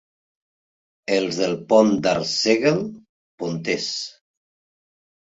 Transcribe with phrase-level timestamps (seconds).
[1.17, 2.81] Els del Pont d'Arsèguel,
[3.43, 3.91] ponters.